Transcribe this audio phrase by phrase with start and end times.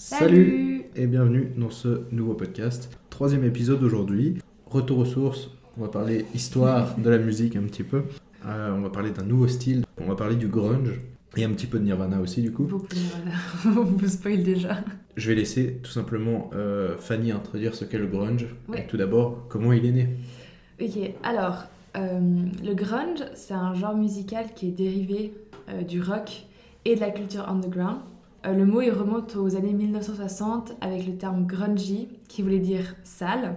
[0.00, 2.96] Salut et bienvenue dans ce nouveau podcast.
[3.10, 4.38] Troisième épisode aujourd'hui.
[4.66, 5.50] Retour aux sources.
[5.76, 8.04] On va parler histoire de la musique un petit peu.
[8.46, 9.84] Euh, on va parler d'un nouveau style.
[10.00, 10.92] On va parler du grunge.
[11.36, 12.62] Et un petit peu de Nirvana aussi du coup.
[12.62, 13.34] Beaucoup de Nirvana.
[13.80, 14.84] On vous spoil déjà.
[15.16, 18.46] Je vais laisser tout simplement euh, Fanny introduire ce qu'est le grunge.
[18.68, 18.82] Ouais.
[18.82, 20.10] Et tout d'abord, comment il est né?
[20.80, 21.64] Ok, alors,
[21.96, 22.20] euh,
[22.64, 25.34] le grunge, c'est un genre musical qui est dérivé
[25.68, 26.44] euh, du rock
[26.84, 27.98] et de la culture underground.
[28.46, 32.94] Euh, le mot, il remonte aux années 1960 avec le terme grungy, qui voulait dire
[33.02, 33.56] sale.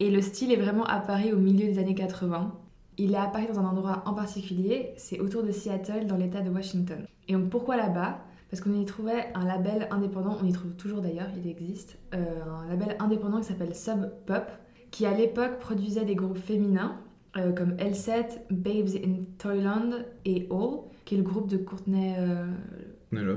[0.00, 2.52] Et le style est vraiment apparu au milieu des années 80.
[2.98, 6.50] Il est apparu dans un endroit en particulier, c'est autour de Seattle, dans l'état de
[6.50, 7.04] Washington.
[7.28, 8.18] Et donc pourquoi là-bas?
[8.50, 12.24] Parce qu'on y trouvait un label indépendant, on y trouve toujours d'ailleurs, il existe, euh,
[12.64, 14.50] un label indépendant qui s'appelle Sub Pop,
[14.90, 16.96] qui à l'époque produisait des groupes féminins
[17.36, 19.90] euh, comme L7, Babes in Toyland
[20.24, 22.16] et All, qui est le groupe de Courtney,
[23.12, 23.34] là.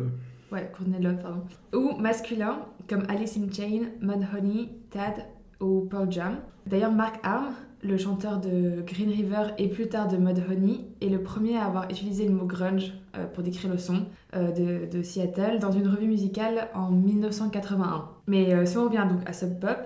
[0.52, 1.44] Ouais, Courtney Love, pardon.
[1.74, 5.26] Ou masculins comme Alice in Chain, Mudhoney, Tad
[5.60, 6.38] ou Pearl Jam.
[6.66, 11.22] D'ailleurs, Mark Arm, le chanteur de Green River et plus tard de Mudhoney, est le
[11.24, 15.04] premier à avoir utilisé le mot grunge euh, pour décrire le son euh, de, de
[15.04, 18.10] Seattle dans une revue musicale en 1981.
[18.28, 19.78] Mais euh, si on revient donc à Sub Pop,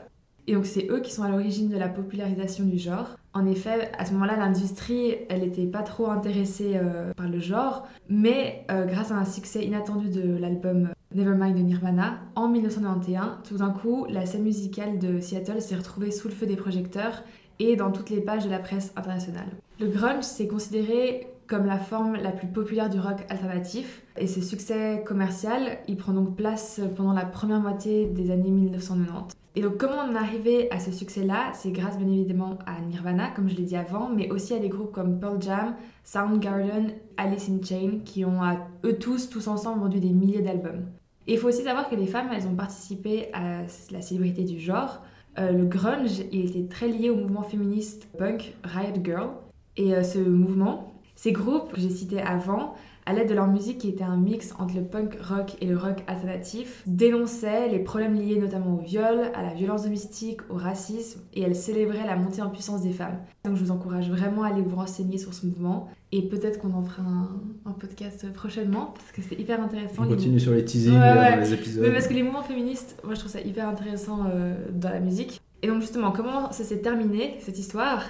[0.48, 3.18] et donc c'est eux qui sont à l'origine de la popularisation du genre.
[3.36, 7.86] En effet, à ce moment-là, l'industrie, elle n'était pas trop intéressée euh, par le genre,
[8.08, 13.58] mais euh, grâce à un succès inattendu de l'album Nevermind de Nirvana, en 1991, tout
[13.58, 17.24] d'un coup, la scène musicale de Seattle s'est retrouvée sous le feu des projecteurs
[17.60, 19.50] et dans toutes les pages de la presse internationale.
[19.82, 24.40] Le grunge, c'est considéré comme la forme la plus populaire du rock alternatif, et ce
[24.40, 29.36] succès commercial, il prend donc place pendant la première moitié des années 1990.
[29.58, 31.52] Et donc comment on est arrivé à ce succès-là?
[31.54, 34.68] C'est grâce bien évidemment à Nirvana, comme je l'ai dit avant, mais aussi à des
[34.68, 38.42] groupes comme Pearl Jam, Soundgarden, Alice in Chains, qui ont
[38.84, 40.86] eux tous, tous ensemble, vendu des milliers d'albums.
[41.28, 43.62] Et il faut aussi savoir que les femmes, elles ont participé à
[43.92, 45.02] la célébrité du genre.
[45.40, 49.30] Euh, le grunge, il était très lié au mouvement féministe punk Riot Girl.
[49.78, 52.76] Et euh, ce mouvement, ces groupes que j'ai cités avant,
[53.08, 55.78] à l'aide de leur musique qui était un mix entre le punk rock et le
[55.78, 61.22] rock alternatif, dénonçaient les problèmes liés notamment au viol, à la violence domestique, au racisme,
[61.34, 63.18] et elles célébraient la montée en puissance des femmes.
[63.44, 66.74] Donc je vous encourage vraiment à aller vous renseigner sur ce mouvement, et peut-être qu'on
[66.74, 67.30] en fera un,
[67.66, 70.02] un podcast prochainement, parce que c'est hyper intéressant.
[70.02, 71.36] On Les continue sur les teasings Ouais, là, ouais.
[71.36, 71.84] dans les épisodes.
[71.84, 75.00] mais parce que les mouvements féministes, moi je trouve ça hyper intéressant euh, dans la
[75.00, 75.42] musique.
[75.62, 78.02] Et donc justement, comment ça s'est terminé cette histoire?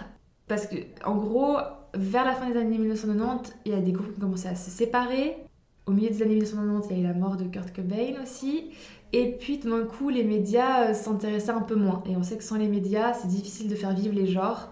[0.47, 1.57] Parce que en gros,
[1.95, 4.55] vers la fin des années 1990, il y a des groupes qui ont commencé à
[4.55, 5.37] se séparer.
[5.85, 8.71] Au milieu des années 1990, il y a eu la mort de Kurt Cobain aussi.
[9.13, 12.03] Et puis tout d'un coup, les médias euh, s'intéressaient un peu moins.
[12.09, 14.71] Et on sait que sans les médias, c'est difficile de faire vivre les genres.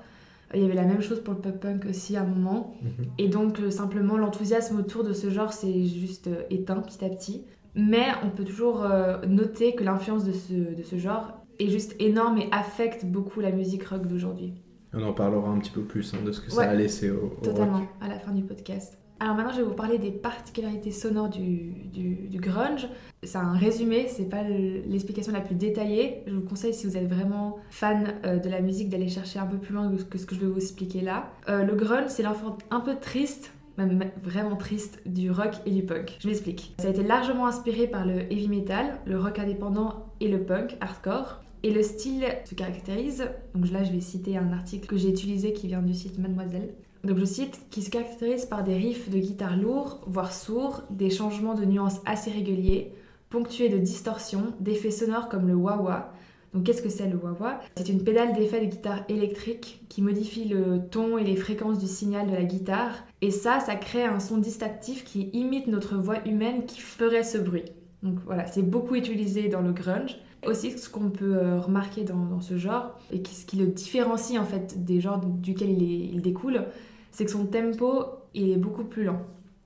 [0.54, 2.76] Il y avait la même chose pour le pop-punk aussi à un moment.
[2.82, 3.06] Mhm.
[3.18, 7.10] Et donc, euh, simplement, l'enthousiasme autour de ce genre s'est juste euh, éteint petit à
[7.10, 7.46] petit.
[7.76, 8.86] Mais on peut toujours
[9.28, 13.52] noter que l'influence de ce, de ce genre est juste énorme et affecte beaucoup la
[13.52, 14.54] musique rock d'aujourd'hui.
[14.94, 16.64] On en parlera un petit peu plus hein, de ce que Ouais.
[16.66, 17.88] ça a laissé au, au Totalement, rock.
[18.02, 18.98] à la fin du podcast.
[19.20, 22.90] Alors maintenant, je vais vous parler des particularités sonores du, du, du grunge.
[23.24, 26.24] C'est un résumé, c'est pas le- l'explication la plus détaillée.
[26.28, 29.46] Je vous conseille, si vous êtes vraiment fan euh, de la musique, d'aller chercher un
[29.46, 31.30] peu plus loin que ce que je vais vous expliquer là.
[31.48, 35.84] Euh, le grunge, c'est l'enfant un peu triste, même vraiment triste, du rock et du
[35.84, 36.18] punk.
[36.20, 36.76] Je m'explique.
[36.80, 40.76] Ça a été largement inspiré par le heavy metal, le rock indépendant et le punk
[40.82, 41.43] hardcore.
[41.64, 45.54] Et le style se caractérise, donc là je vais citer un article que j'ai utilisé
[45.54, 46.74] qui vient du site Mademoiselle.
[47.06, 51.10] Donc je cite, qui se caractérise par des riffs de guitare lourds, voire sourds, des
[51.10, 52.94] changements de nuances assez réguliers,
[53.30, 56.14] ponctués de distorsions, d'effets sonores comme le wah-wah.
[56.54, 57.62] Donc qu'est-ce que c'est le wah-wah?
[57.78, 61.88] C'est une pédale d'effet de guitare électrique qui modifie le ton et les fréquences du
[61.88, 63.06] signal de la guitare.
[63.22, 67.38] Et ça, ça crée un son distinctif qui imite notre voix humaine qui ferait ce
[67.38, 67.66] bruit.
[68.04, 70.18] Donc voilà, c'est beaucoup utilisé dans le grunge.
[70.46, 74.46] Aussi, ce qu'on peut euh, remarquer dans, ce genre, et ce qui le différencie en
[74.46, 76.66] fait des genres duquel il, découle,
[77.12, 79.22] c'est que son tempo, est beaucoup plus lent.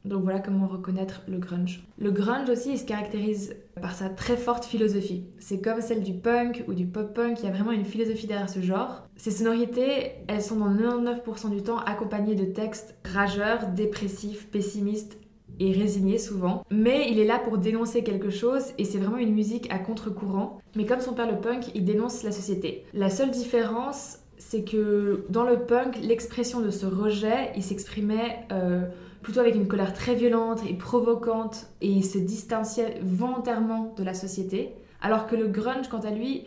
[0.05, 1.83] Donc voilà comment reconnaître le grunge.
[1.97, 5.25] Le grunge aussi, il se caractérise par sa très forte philosophie.
[5.39, 8.49] C'est comme celle du punk ou du pop-punk, il y a vraiment une philosophie derrière
[8.49, 9.07] ce genre.
[9.17, 15.17] Ces sonorités, elles sont dans 99% du temps accompagnées de textes rageurs, dépressifs, pessimistes
[15.59, 19.33] et résigné souvent, mais il est là pour dénoncer quelque chose et c'est vraiment une
[19.33, 20.59] musique à contre-courant.
[20.75, 22.85] Mais comme son père le punk, il dénonce la société.
[22.93, 28.81] La seule différence, c'est que dans le punk, l'expression de ce rejet, il s'exprimait euh,
[29.21, 34.13] plutôt avec une colère très violente et provocante et il se distanciait volontairement de la
[34.13, 34.73] société.
[35.01, 36.45] Alors que le grunge, quant à lui,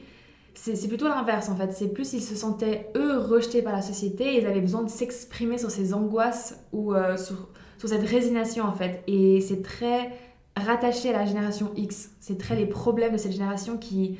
[0.54, 1.72] c'est plutôt l'inverse en fait.
[1.72, 4.90] C'est plus ils se sentaient eux rejetés par la société et ils avaient besoin de
[4.90, 7.48] s'exprimer sur ces angoisses ou euh, sur,
[7.80, 9.02] sur cette résignation en fait.
[9.06, 10.10] Et c'est très
[10.54, 12.10] rattaché à la génération X.
[12.20, 14.18] C'est très les problèmes de cette génération qui,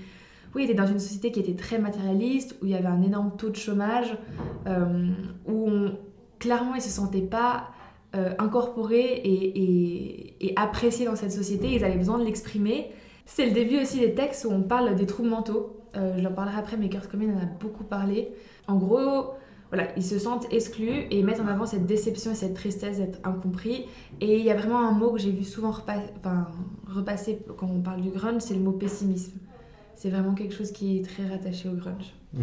[0.55, 3.33] oui, était dans une société qui était très matérialiste, où il y avait un énorme
[3.37, 4.17] taux de chômage,
[4.67, 5.11] euh,
[5.47, 5.69] où
[6.39, 7.69] clairement ils se sentaient pas
[8.17, 11.75] euh, incorporés et appréciés dans cette société.
[11.75, 12.91] Ils avaient besoin de l'exprimer.
[13.27, 15.77] C'est le début aussi des textes où on parle des troubles mentaux.
[15.97, 18.31] Euh, je leur parlerai après, mais Kurt Cobain en a beaucoup parlé.
[18.69, 19.35] En gros,
[19.71, 23.21] voilà, ils se sentent exclus et mettent en avant cette déception et cette tristesse d'être
[23.25, 23.87] incompris.
[24.21, 26.49] Et il y a vraiment un mot que j'ai vu souvent enfin,
[26.89, 29.39] repasser quand on parle du grunge, c'est le mot pessimisme.
[29.95, 32.15] C'est vraiment quelque chose qui est très rattaché au grunge.
[32.33, 32.43] Mhm.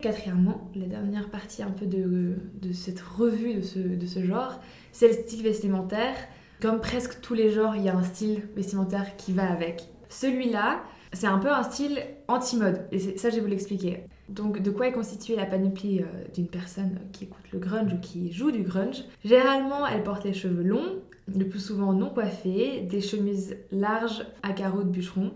[0.00, 4.58] Quatrièmement, la dernière partie un peu de, de cette revue de ce, de ce genre,
[4.92, 6.16] c'est le style vestimentaire.
[6.60, 9.88] Comme presque tous les genres, il y a un style vestimentaire qui va avec.
[10.08, 10.82] Celui-là,
[11.12, 14.04] c'est un peu un style anti-mode, et ça je vais vous l'expliquer.
[14.30, 17.98] Donc de quoi est constituée la panoplie euh, d'une personne qui écoute le grunge ou
[17.98, 19.04] qui joue du grunge?
[19.24, 21.00] Généralement, elle porte les cheveux longs,
[21.36, 25.32] le plus souvent non coiffés, des chemises larges à carreaux de bûcheron,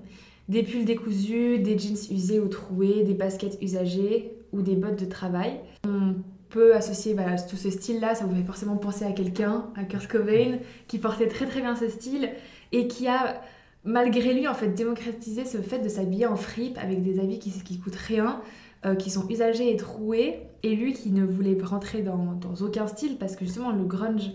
[0.49, 5.07] des pulls décousus, des jeans usés ou troués, des baskets usagées ou des bottes de
[5.07, 5.61] travail.
[5.85, 6.15] On
[6.49, 7.17] peut associer
[7.51, 11.27] tout ce style-là, ça vous fait forcément penser à quelqu'un, à Kurt Cobain, qui portait
[11.27, 12.31] très très bien ce style
[12.71, 13.43] et qui a,
[13.85, 17.51] malgré lui, en fait, démocratisé ce fait de s'habiller en fripe avec des habits qui,
[17.51, 18.41] qui coûtent rien,
[18.85, 22.87] euh, qui sont usagés et troués, et lui qui ne voulait rentrer dans, dans aucun
[22.87, 24.31] style parce que justement le grunge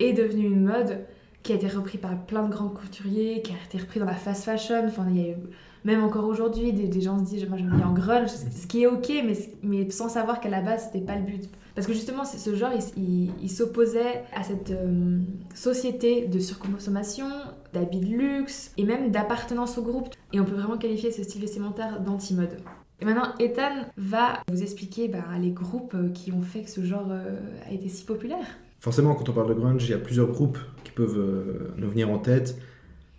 [0.00, 1.04] est devenu une mode
[1.42, 4.14] qui a été repris par plein de grands couturiers, qui a été repris dans la
[4.14, 4.82] fast fashion.
[4.86, 5.36] Enfin, il y a eu,
[5.84, 8.66] même encore aujourd'hui, des, des gens se disent Moi, je me mets en grunge, ce
[8.66, 11.48] qui est ok, mais, mais sans savoir qu'à la base, c'était pas le but.
[11.76, 15.18] Parce que justement, ce genre, il, il- il s'opposait à cette euh,
[15.54, 17.28] société de surconsommation,
[17.72, 20.08] d'habits de luxe et même d'appartenance au groupe.
[20.32, 22.58] Et on peut vraiment qualifier ce style vestimentaire d'anti-mode.
[23.00, 26.82] Et maintenant, Ethan va vous expliquer bah, les groupes euh, qui ont fait que ce
[26.84, 27.36] genre euh,
[27.68, 28.46] a été si populaire.
[28.80, 31.90] Forcément, quand on parle de grunge, il y a plusieurs groupes qui peuvent euh, nous
[31.90, 32.56] venir en tête,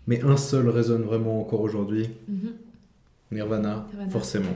[0.08, 2.54] mais un seul résonne vraiment encore aujourd'hui, Mhm.
[3.32, 4.10] Nirvana, Nirvana.
[4.10, 4.56] forcément.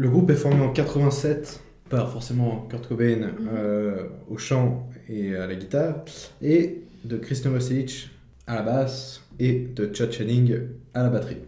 [0.00, 5.46] Le groupe est formé en 87 par forcément Kurt Cobain euh, au chant et à
[5.46, 6.06] la guitare,
[6.40, 8.08] et de Chris Novoselic
[8.46, 10.56] à la basse et de Chad Channing
[10.94, 11.42] à la batterie.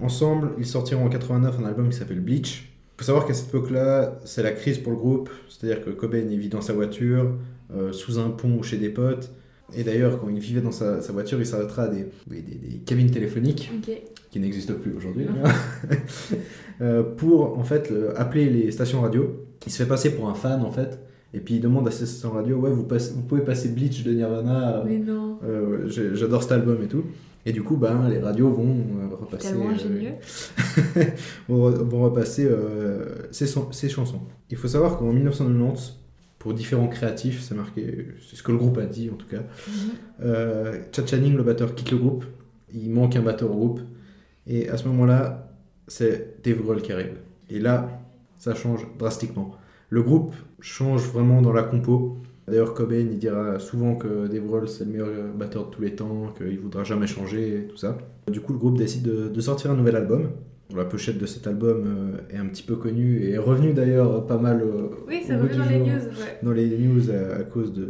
[0.00, 2.72] Ensemble, ils sortiront en 89 un album qui s'appelle Bleach.
[2.72, 6.24] Il faut savoir qu'à cette époque-là, c'est la crise pour le groupe, c'est-à-dire que Cobain
[6.30, 7.34] il vit dans sa voiture,
[7.76, 9.30] euh, sous un pont ou chez des potes.
[9.76, 12.54] Et d'ailleurs, quand il vivait dans sa, sa voiture, il s'arrêtera à des, oui, des,
[12.54, 13.70] des cabines téléphoniques
[14.30, 15.26] qui n'existe plus aujourd'hui,
[16.80, 19.44] euh, pour en fait le- appeler les stations radio.
[19.66, 20.98] Il se fait passer pour un fan en fait,
[21.34, 24.78] et puis il demande à ces stations radio Ouais, vous, pouvez passer Bleach de Nirvana,
[24.78, 25.38] euh, Mais non.
[25.44, 27.04] euh, j'adore cet album et tout.
[27.46, 31.02] Et du coup, ben, les radios vont euh, repasser, Tellement euh,
[31.48, 32.48] vont, re- vont repasser
[33.30, 34.20] ces chansons.
[34.50, 35.96] Il faut savoir qu'en 1990,
[36.48, 39.42] pour différents créatifs, c'est marqué, c'est ce que le groupe a dit en tout cas,
[39.42, 39.72] Mhm.
[40.22, 42.24] euh, Chad Channing, le batteur, quitte le groupe.
[42.72, 43.80] Il manque un batteur au groupe.
[44.46, 45.52] Et à ce moment-là,
[45.86, 47.16] c'est Dave Grohl qui arrive.
[47.50, 48.00] Et là,
[48.38, 49.56] ça change drastiquement.
[49.90, 52.16] Le groupe change vraiment dans la compo.
[52.46, 55.94] D'ailleurs, Cobain, il dira souvent que Dave Grohl, c'est le meilleur batteur de tous les
[55.94, 57.98] temps, qu'il voudra jamais changer, et tout ça.
[58.32, 60.30] Du coup, le groupe décide de, de sortir un nouvel album.
[60.76, 64.26] La pochette de cet album euh, est un petit peu connue et est revenue d'ailleurs
[64.26, 65.86] pas mal euh, Oui, revient du dans les news.
[65.86, 66.38] Ouais.
[66.42, 67.86] Dans les news à, à cause de,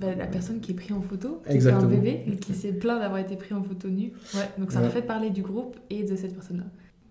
[0.00, 1.88] Bah, la personne qui est prise en photo, qui Exactement.
[1.88, 4.12] fait un bébé et qui s'est plaint d'avoir été pris en photo nu.
[4.34, 4.86] Ouais, donc ça Ouais.
[4.86, 6.64] m'a fait parler du groupe et de cette personne-là.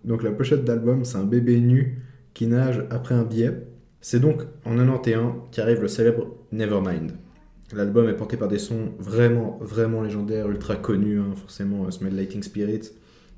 [0.04, 2.02] Donc la pochette d'album, c'est un bébé nu
[2.34, 3.52] qui nage après un billet.
[4.02, 7.12] C'est donc en 91 qu'arrive le célèbre Nevermind.
[7.74, 12.14] L'album est porté par des sons vraiment, vraiment légendaires, ultra connus, hein, forcément, euh, Smell
[12.16, 12.90] Lighting Spirit,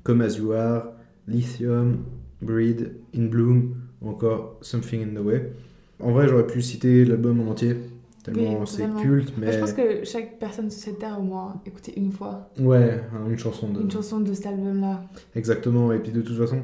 [0.03, 0.92] Come As You Are,
[1.27, 2.03] Lithium,
[2.41, 5.51] Breed, In Bloom, ou encore Something in the Way.
[5.99, 7.75] En vrai, j'aurais pu citer l'album en entier,
[8.23, 9.53] tellement Oui, c'est culte, Bah, mais...
[9.53, 13.29] je pense que chaque personne sur cette terre au moins écouté une fois Ouais, hein,
[13.29, 13.81] une chanson de...
[13.81, 15.03] une chanson de cet album-là.
[15.35, 16.61] Exactement, et puis de toute façon,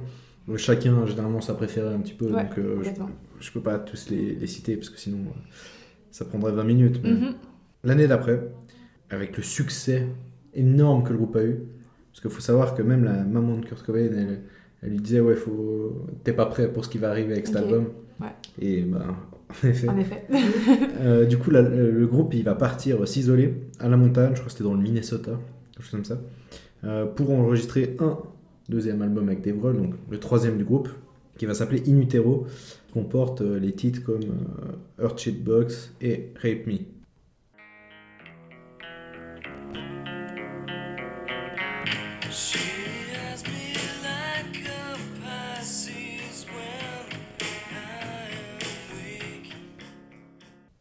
[0.49, 3.61] euh, chacun a généralement sa préférée un petit peu, Ouais, donc euh, je, je peux
[3.61, 5.39] pas tous les, les citer parce que sinon euh,
[6.11, 6.99] ça prendrait 20 minutes.
[7.03, 7.33] mais- Mhm.
[7.85, 8.41] L'année d'après,
[9.09, 10.05] avec le succès
[10.53, 11.59] énorme que le groupe a eu,
[12.21, 14.39] parce qu'il faut savoir que même la maman de Kurt Cobain, elle,
[14.83, 16.05] elle lui disait Ouais, faut...
[16.23, 17.85] t'es pas prêt pour ce qui va arriver avec cet album.
[18.19, 18.27] ouais.
[18.61, 19.15] Et ben,
[19.63, 19.87] en effet.
[19.89, 20.25] En effet.
[21.01, 24.45] Euh, du coup, la- le groupe il va partir s'isoler à la montagne, je crois
[24.47, 25.31] que c'était dans le Minnesota,
[25.71, 26.19] quelque chose comme ça,
[26.83, 28.17] euh, pour enregistrer un
[28.67, 30.89] deuxième album avec Dave Grohl, donc le troisième du groupe,
[31.37, 32.45] qui va s'appeler In Utero,
[32.87, 34.19] qui comporte euh, les titres comme
[34.99, 36.79] euh, Earth Box et Rape Me.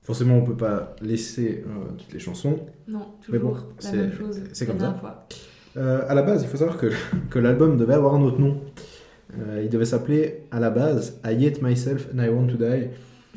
[0.09, 2.59] Forcément, on peut pas laisser euh, toutes les chansons.
[2.89, 4.41] Non, Mais bon, toujours la c'est- même chose.
[4.55, 4.99] c'est comme ça.
[5.77, 6.87] Euh, à la base, il faut savoir que,
[7.31, 8.59] que l'album devait avoir un autre nom.
[9.39, 12.87] Euh, il devait s'appeler, à la base, I Hate Myself and I Want to Die.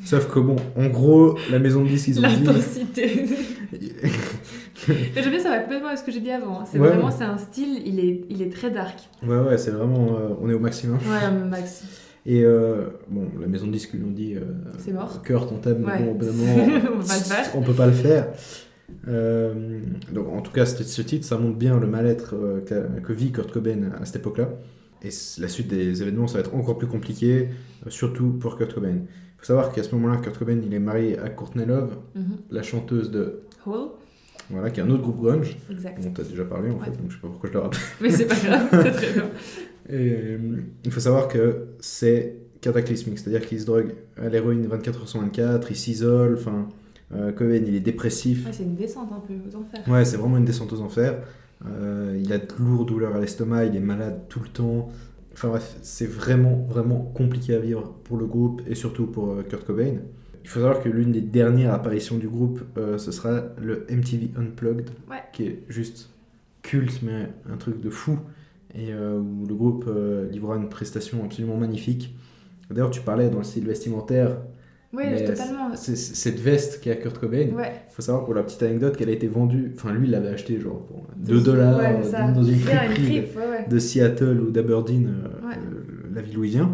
[0.06, 2.44] Sauf que bon, en gros, la maison de disques, ils ont dit...
[2.46, 3.26] L'intensité.
[4.88, 6.66] Mais j'aime bien, ça va complètement avec ce que j'ai dit avant.
[6.66, 7.14] C'est Ouais, vraiment, ouais.
[7.16, 8.98] c'est un style, il est, il est très dark.
[9.28, 10.16] Ouais, ouais, c'est vraiment...
[10.18, 10.98] euh, on est au maximum.
[10.98, 11.84] Ouais, Max.
[12.26, 14.36] Et euh, bon, la maison de disques, ils ont dit...
[14.36, 14.42] euh,
[14.78, 15.22] C'est mort.
[15.24, 16.14] Kurt, on t'aime, mais Ouais.
[16.14, 17.52] bon, On le faire.
[17.56, 18.28] on peut pas le faire.
[19.08, 19.80] Euh,
[20.12, 23.32] donc, en tout cas, ce titre, ça montre bien le mal-être euh, que, que vit
[23.32, 24.50] Kurt Cobain à cette époque-là.
[25.04, 25.10] Et
[25.40, 27.50] la suite des événements, ça va être encore plus compliqué,
[27.88, 28.90] surtout pour Kurt Cobain.
[29.00, 32.24] Il faut savoir qu'à ce moment-là, Kurt Cobain, il est marié à Courtney Love, Mhm.
[32.52, 33.40] la chanteuse de...
[33.66, 33.88] Hall,
[34.52, 36.04] Voilà, qui est un autre groupe grunge, exact.
[36.04, 36.86] dont tu as déjà parlé en Ouais.
[36.86, 37.80] fait, donc je sais pas pourquoi je le rappelle.
[38.02, 39.24] Mais c'est pas grave, c'est très bien.
[39.92, 40.38] Et, euh,
[40.86, 45.20] il faut savoir que c'est cataclysmique, c'est-à-dire qu'il se drogue à l'héroïne 24 heures sur
[45.22, 46.68] 24, il s'isole, enfin,
[47.14, 48.46] euh, Cobain, il est dépressif.
[48.46, 49.88] Ouais, c'est une descente un peu aux enfers.
[49.88, 51.22] Ouais, c'est vraiment une descente aux enfers.
[51.66, 54.90] Euh, il a de lourdes douleurs à l'estomac, il est malade tout le temps.
[55.34, 59.44] Enfin bref, c'est vraiment, vraiment compliqué à vivre pour le groupe et surtout pour euh,
[59.44, 59.96] Kurt Cobain.
[60.44, 64.32] Il faut savoir que l'une des dernières apparitions du groupe, euh, ce sera le MTV
[64.38, 65.18] Unplugged, Ouais.
[65.34, 66.10] qui est juste
[66.64, 68.18] culte, mais un truc de fou,
[68.76, 72.16] et euh, où le groupe euh, livrera une prestation absolument magnifique.
[72.70, 74.38] D'ailleurs, tu parlais dans le style vestimentaire,
[74.94, 75.76] Oui, totalement.
[75.76, 77.50] cette veste qu'a Kurt Cobain.
[77.56, 77.74] Ouais.
[77.90, 80.30] Il faut savoir pour la petite anecdote qu'elle a été vendue, enfin lui il l'avait
[80.30, 82.32] acheté genre pour 2 Ouais, dollars c'est ça.
[82.32, 83.68] dans une friperie fripe, ouais, ouais.
[83.70, 85.56] de Seattle ou d'Aberdeen, euh, Ouais.
[85.56, 86.74] euh, la ville où il vient,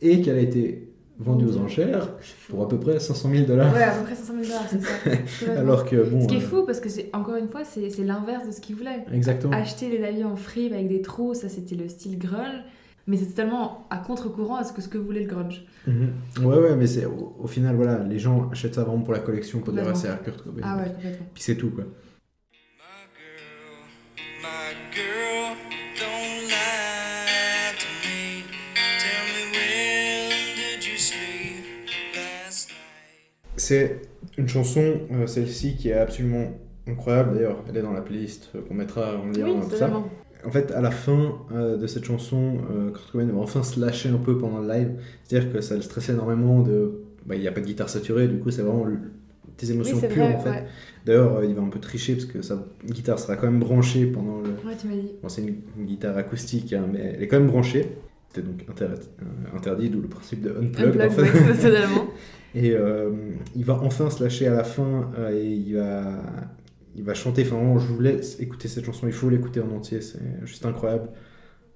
[0.00, 0.87] et qu'elle a été
[1.18, 2.08] vendue aux enchères
[2.48, 3.72] pour à peu près 500 000 dollars.
[3.74, 5.52] Ouais, à peu près 500 000 dollars, c'est ça.
[5.60, 6.22] Alors que bon.
[6.22, 8.52] Ce qui est euh, fou, parce que c'est encore une fois, c'est c'est l'inverse de
[8.52, 9.04] ce qu'il voulait.
[9.12, 9.52] Exactement.
[9.52, 12.62] Acheter les habits en fripe avec des trous, ça c'était le style grunge.
[13.08, 15.64] Mais c'est totalement à contre-courant à ce que, ce que voulait le grunge.
[15.86, 16.12] Mhm.
[16.42, 19.20] Ouais, ouais, mais c'est au, au final, voilà, les gens achètent ça vraiment pour la
[19.20, 20.60] collection, pour dire ah, c'est à Kurt Cobain.
[20.62, 21.26] Ah ouais, complètement.
[21.32, 21.84] Puis c'est tout quoi.
[21.84, 25.56] My girl, my girl,
[25.98, 26.27] don't
[33.58, 34.00] C'est
[34.38, 36.52] une chanson, euh, celle-ci, qui est absolument
[36.86, 37.34] incroyable.
[37.34, 39.86] D'ailleurs, elle est dans la playlist euh, qu'on mettra en lien, Oui, tout ça.
[39.86, 40.08] totalement.
[40.46, 43.80] En fait, à la fin euh, de cette chanson, euh, Kurt Cobain va enfin se
[43.80, 44.90] lâcher un peu pendant le live.
[45.24, 46.62] C'est-à-dire que ça le stressait énormément.
[46.62, 46.92] De...
[47.26, 50.08] bah, Il n'y a pas de guitare saturée, du coup, c'est vraiment Oui, émotions pures
[50.24, 50.34] vrai.
[50.34, 50.50] en fait.
[50.50, 50.64] Ouais.
[51.04, 54.06] D'ailleurs, euh, il va un peu tricher parce que sa guitare sera quand même branchée
[54.06, 54.50] pendant le.
[54.50, 55.12] ouais, tu m'as dit.
[55.20, 57.86] Bon, c'est une, une guitare acoustique, hein, mais elle est quand même branchée.
[58.32, 61.00] C'était donc inter- euh, interdit, d'où le principe de unplug.
[61.00, 62.06] Unplug, ouais, totalement.
[62.54, 63.10] Et euh,
[63.54, 66.22] il va enfin se lâcher à la fin euh, et il va,
[66.96, 67.42] il va chanter.
[67.42, 69.06] Enfin, vraiment, je vous laisse écouter cette chanson.
[69.06, 70.00] Il faut l'écouter en entier.
[70.00, 71.08] C'est juste incroyable.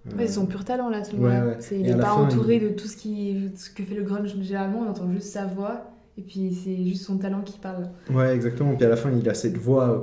[0.08, 1.56] Euh, Ouais, c'est son pur talent là, ce Ouais, ouais.
[1.60, 4.02] C'est- Et Il n'est pas fin, entouré de tout ce, qui, ce que fait le
[4.02, 7.88] grunge généralement, on entend juste sa voix et puis c'est juste son talent qui parle.
[8.10, 8.74] Ouais, exactement.
[8.74, 9.90] Puis à la fin, il a cette voix.
[9.90, 9.98] euh,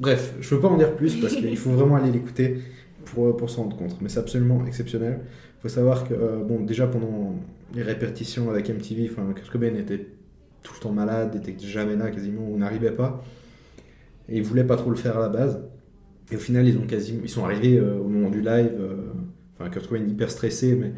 [0.00, 2.58] Bref, je veux pas en dire plus parce qu'il faut vraiment aller l'écouter
[3.04, 4.00] pour, pour s'en rendre compte.
[4.00, 5.20] Mais c'est absolument exceptionnel.
[5.64, 7.36] Il faut savoir que, euh, bon, déjà pendant
[7.74, 10.08] les répétitions avec MTV, Kurt Cobain était
[10.62, 13.22] tout le temps malade, était jamais là quasiment, on n'arrivait pas.
[14.28, 15.60] Et il voulait pas trop le faire à la base.
[16.32, 18.72] Et au final, ils, ont quasiment, ils sont arrivés euh, au moment du live.
[18.78, 18.96] euh,
[19.58, 20.92] Enfin, Kurt Cobain hyper stressé, mais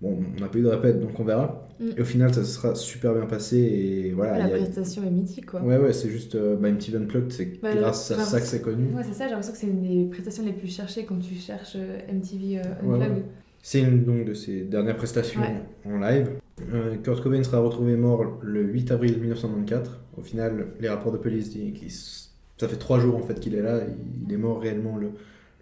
[0.00, 1.66] bon, on n'a pas eu de répète, donc on verra.
[1.78, 1.84] Mm.
[1.96, 3.58] Et au final, ça se sera super bien passé.
[3.58, 5.62] Et voilà, la a- prestation est mythique quoi.
[5.62, 8.62] Ouais, ouais, c'est juste euh, bah, MTV Unplugged, c'est Bah, grâce à ça que c'est
[8.62, 8.86] connu.
[8.92, 11.34] Ouais, c'est ça, j'ai l'impression que c'est une des prestations les plus cherchées quand tu
[11.34, 13.16] cherches euh, MTV euh, Ouais, Unplugged.
[13.18, 13.22] ouais.
[13.62, 15.92] C'est une donc, de ses dernières prestations Ouais.
[15.92, 16.28] en live.
[16.72, 19.90] Euh, Kurt Cobain sera retrouvé mort le 8 avril 1994.
[20.16, 23.54] Au final, les rapports de police disent qu'il ça fait trois jours en fait qu'il
[23.54, 23.80] est là.
[24.26, 25.10] Il est mort réellement le,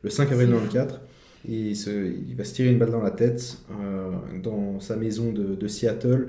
[0.02, 1.00] le 5 avril C'est 1994.
[1.48, 4.10] Et il, se- il va se tirer une balle dans la tête euh,
[4.42, 6.28] dans sa maison de, de Seattle.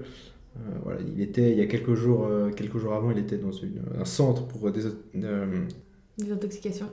[0.58, 3.38] Euh, voilà, il était il y a quelques jours, euh, quelques jours avant, il était
[3.38, 4.82] dans une- un centre pour des,
[5.14, 6.90] Des intoxications.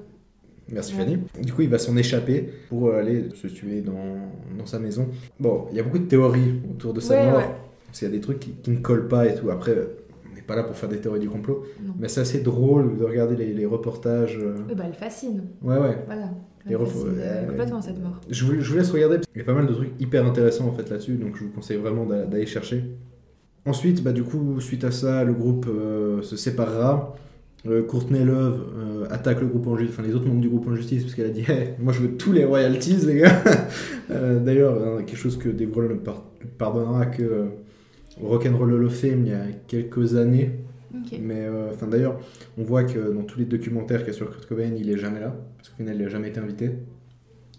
[0.70, 0.92] Merci.
[0.94, 1.18] Fanny.
[1.42, 4.16] Du coup, il va s'en échapper pour euh, aller se tuer dans,
[4.58, 5.08] dans sa maison.
[5.38, 7.38] Bon, il y a beaucoup de théories autour de sa Ouais, mort.
[7.38, 7.50] ouais.
[7.86, 9.50] Parce qu'il y a des trucs qui, qui ne collent pas et tout.
[9.50, 9.84] Après, euh,
[10.30, 11.64] on n'est pas là pour faire des théories du complot.
[11.84, 11.92] Non.
[12.00, 14.38] Mais c'est assez drôle de regarder les, les reportages.
[14.40, 14.56] euh.
[14.74, 15.44] Bah, elle fascine.
[15.62, 15.98] Ouais, ouais.
[16.06, 16.30] Voilà.
[16.66, 18.20] Les fascine, euh, complètement cette mort.
[18.30, 19.16] Je vous, je vous laisse regarder.
[19.16, 21.16] parce qu'il y a pas mal de trucs hyper intéressants en fait là-dessus.
[21.16, 22.84] Donc je vous conseille vraiment d'a- d'aller chercher.
[23.66, 27.14] Ensuite, bah, du coup, suite à ça, le groupe euh, se séparera.
[27.66, 30.68] Euh, Courtney Love euh, attaque le groupe en justice, enfin les autres membres du groupe
[30.68, 33.42] en justice, parce qu'elle a dit Hey, Moi je veux tous les royalties, les gars
[34.10, 36.24] Euh, D'ailleurs, euh, quelque chose que Dave Grohl ne par-
[36.58, 37.46] pardonnera que
[38.22, 40.50] au Rock'n'Roll Hall of Fame il y a quelques années.
[41.20, 42.20] Mais euh, d'ailleurs,
[42.58, 44.98] on voit que dans tous les documentaires qu'il y a sur Kurt Cobain, il est
[44.98, 46.70] jamais là, parce qu'au final, il n'a jamais été invité.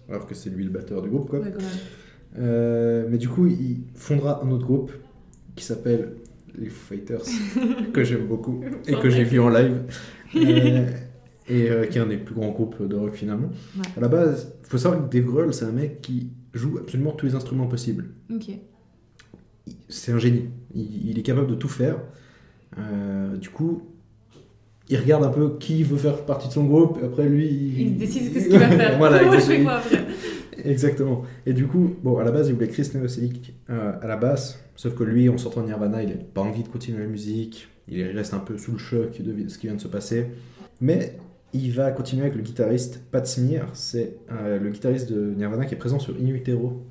[0.08, 1.40] alors que c'est lui le batteur du groupe, quoi.
[1.40, 1.52] Ouais.
[2.38, 4.92] Euh, mais du coup, il fondera un autre groupe
[5.56, 6.12] qui s'appelle
[6.60, 7.22] les Foo Fighters,
[7.94, 9.78] que j'aime beaucoup et que j'ai vu en live.
[10.36, 10.88] Euh,
[11.48, 13.50] et euh, qui est un des plus grands groupes de rock finalement.
[13.78, 13.84] Ouais.
[13.96, 17.12] À la base, il faut savoir que Dave Grohl, c'est un mec qui joue absolument
[17.12, 18.08] tous les instruments possibles.
[18.34, 18.50] Ok.
[18.50, 20.50] Il- C'est un génie.
[20.74, 21.98] Il, il est capable de tout faire.
[22.78, 23.84] Euh, du coup,
[24.90, 26.98] il regarde un peu qui veut faire partie de son groupe.
[27.02, 27.48] Et après, lui,
[27.78, 28.98] Il décide ce qu'il va faire.
[28.98, 29.58] voilà, Moi, je exactement.
[29.58, 30.06] fais quoi après
[30.70, 31.24] Exactement.
[31.46, 34.60] Et du coup, bon, à la base, il voulait Chris Novoselic euh, à la basse,
[34.76, 37.68] sauf que lui, en sortant de Nirvana, il n'a pas envie de continuer la musique,
[37.88, 40.28] il reste un peu sous le choc de ce qui vient de se passer.
[40.82, 41.18] Mais
[41.54, 45.74] il va continuer avec le guitariste Pat Smear, c'est euh, le guitariste de Nirvana qui
[45.76, 46.84] est présent sur In Utero.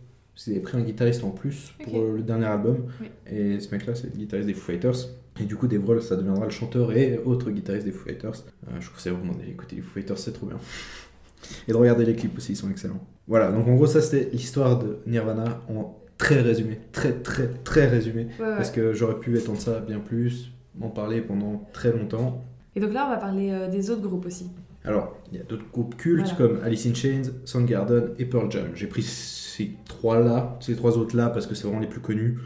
[0.46, 3.08] Ils avaient pris un guitariste en plus pour le dernier album, Oui.
[3.30, 4.96] et ce mec-là, c'est le guitariste des Foo Fighters.
[5.40, 8.44] Et du coup, Dave Grohl, ça deviendra le chanteur et autre guitariste des Foo Fighters.
[8.68, 10.58] Euh, je c'est vraiment d'aller écouter les Foo Fighters, c'est trop bien.
[11.68, 13.04] Et de regarder les clips aussi, ils sont excellents.
[13.28, 16.78] Voilà, donc en gros, ça c'était l'histoire de Nirvana en très résumé.
[16.92, 18.28] Très, très, très résumé.
[18.38, 18.56] Ouais, ouais.
[18.56, 22.44] Parce que j'aurais pu étendre ça bien plus, m'en parler pendant très longtemps.
[22.76, 24.50] Et donc là, on va parler euh, des autres groupes aussi.
[24.84, 26.54] Alors, il y a d'autres groupes cultes Voilà.
[26.54, 28.66] comme Alice in Chains, Soundgarden et Pearl Jam.
[28.74, 32.38] J'ai pris ces trois-là, ces trois autres-là, parce que c'est vraiment les plus connus.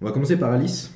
[0.00, 0.94] On va commencer par Alice.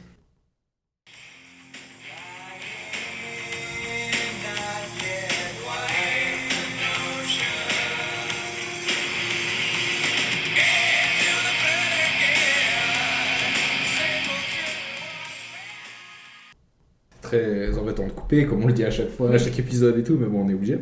[17.33, 20.03] Très embêtant de couper, comme on le dit à chaque fois, à chaque épisode et
[20.03, 20.79] tout, mais bon, on est obligé.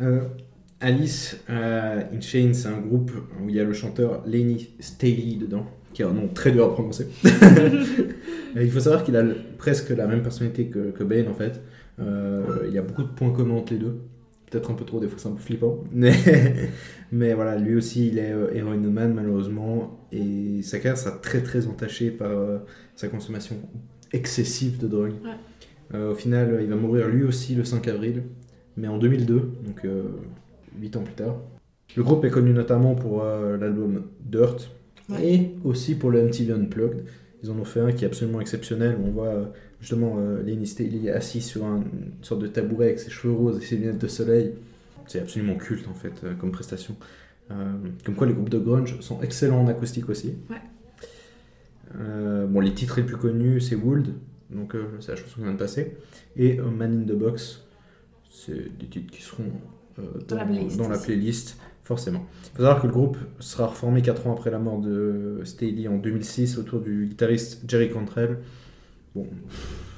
[0.00, 0.20] Euh,
[0.80, 5.36] Alice euh, in Chains, c'est un groupe où il y a le chanteur Lenny Staley
[5.38, 7.08] dedans, qui a un nom très dur à prononcer.
[8.56, 9.24] Il faut savoir qu'il a
[9.58, 11.60] presque la même personnalité que, que Bane en fait.
[12.00, 14.00] Euh, il y a beaucoup de points communs entre les deux.
[14.50, 15.84] Peut-être un peu trop, des fois c'est un peu flippant.
[15.92, 16.14] Mais,
[17.12, 20.08] mais voilà, lui aussi il est euh, héroïnomane malheureusement.
[20.10, 22.58] Et sa carrière sera très très entachée par euh,
[22.96, 23.56] sa consommation
[24.12, 25.12] excessive de drogue.
[25.22, 25.30] Ouais.
[25.94, 28.22] Euh, au final, il va mourir lui aussi le 5 avril,
[28.76, 29.86] mais en 2002, donc
[30.80, 31.36] 8 ans plus tard.
[31.96, 34.70] Le groupe est connu notamment pour euh, l'album Dirt
[35.08, 35.26] Ouais.
[35.34, 37.02] et aussi pour le MTV Unplugged.
[37.42, 38.96] Ils en ont fait un qui est absolument exceptionnel.
[39.04, 39.44] On voit euh,
[39.80, 43.60] justement euh, Lenny Staley assis sur un- une sorte de tabouret avec ses cheveux roses
[43.60, 44.52] et ses lunettes de soleil.
[45.08, 46.94] C'est absolument culte en fait euh, comme prestation.
[47.50, 47.54] Euh,
[48.04, 50.34] comme quoi les groupes de grunge sont excellents en acoustique aussi.
[50.48, 50.56] Ouais.
[52.00, 54.14] Euh, bon, les titres les plus connus c'est Would,
[54.54, 55.96] donc euh, c'est la chanson qui vient de passer,
[56.36, 57.64] et euh, Man in the Box.
[58.32, 59.44] C'est des titres qui seront
[59.98, 61.06] euh, Dans la playlist dans la aussi.
[61.06, 62.24] playlist, forcément.
[62.44, 65.88] Il faut savoir que le groupe sera reformé 4 ans après la mort de Staley
[65.88, 68.38] en 2006 autour du guitariste Jerry Cantrell.
[69.14, 69.26] Bon,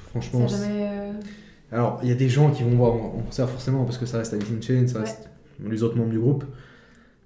[0.09, 0.89] franchement, jamais.
[0.91, 1.11] euh,
[1.71, 4.17] alors il y a des gens qui vont voir en ça forcément parce que ça
[4.17, 5.05] reste Alice in Chains, ça Ouais.
[5.05, 5.29] reste
[5.63, 6.43] les autres membres du groupe,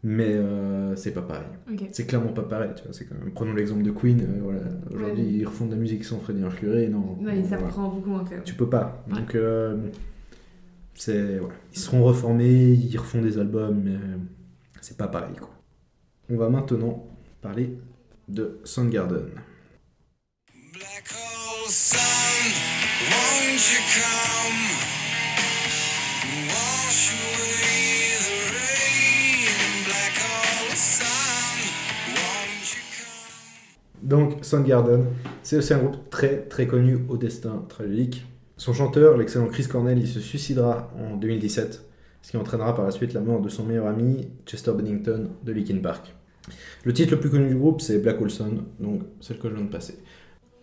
[0.03, 1.47] mais euh, c'est pas pareil.
[1.91, 2.93] C'est clairement pas pareil, tu vois.
[2.93, 3.31] C'est quand même...
[3.33, 4.59] Prenons l'exemple de Queen, euh, voilà.
[4.93, 5.31] Aujourd'hui, Ouais.
[5.31, 7.17] ils refont de la musique sans Freddie Mercury, non.
[7.21, 7.67] Ouais, non, ça voilà.
[7.73, 8.23] prend beaucoup moins.
[8.45, 9.03] Tu peux pas.
[9.09, 9.15] Ouais.
[9.19, 9.77] Donc, euh,
[10.93, 11.55] c'est voilà.
[11.73, 13.97] Ils seront reformés, ils refont des albums, mais
[14.81, 15.49] c'est pas pareil, quoi.
[16.29, 17.07] On va maintenant
[17.41, 17.77] parler
[18.27, 19.27] de Soundgarden.
[20.73, 21.99] Black hole sun,
[23.09, 24.96] won't you come?
[34.07, 35.03] Donc, Soundgarden,
[35.43, 38.25] c'est aussi un groupe très très connu au destin tragique.
[38.55, 41.85] Son chanteur, l'excellent Chris Cornell, il se suicidera en 2017,
[42.21, 45.51] ce qui entraînera par la suite la mort de son meilleur ami, Chester Bennington, de
[45.51, 46.15] Linkin Park.
[46.85, 49.55] Le titre le plus connu du groupe, c'est Black Hole Sun, donc celle que je
[49.55, 49.99] viens de passer.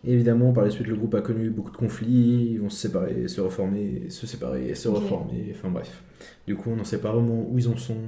[0.04, 2.78] Et évidemment, par la suite, le groupe a connu beaucoup de conflits, ils vont se
[2.78, 6.02] séparer, se reformer, se séparer, se reformer, enfin bref.
[6.46, 7.98] Du coup, on n'en sait pas vraiment où ils en sont.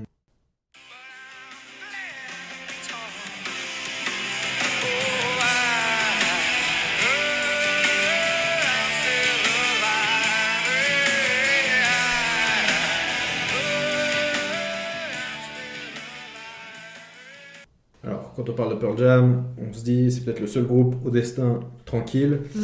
[18.57, 22.40] Parle de Pearl Jam, on se dit c'est peut-être le seul groupe au destin tranquille.
[22.55, 22.61] Mm.